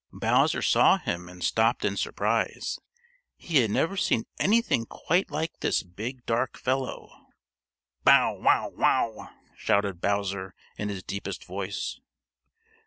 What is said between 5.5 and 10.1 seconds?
this big dark fellow. "Bow, wow, wow!" shouted